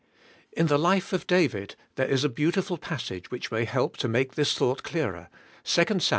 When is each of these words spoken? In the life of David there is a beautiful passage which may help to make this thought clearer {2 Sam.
In 0.51 0.65
the 0.65 0.79
life 0.79 1.13
of 1.13 1.27
David 1.27 1.75
there 1.93 2.07
is 2.07 2.23
a 2.23 2.27
beautiful 2.27 2.79
passage 2.79 3.29
which 3.29 3.51
may 3.51 3.65
help 3.65 3.97
to 3.97 4.07
make 4.07 4.33
this 4.33 4.55
thought 4.55 4.81
clearer 4.81 5.29
{2 5.63 5.99
Sam. 5.99 5.99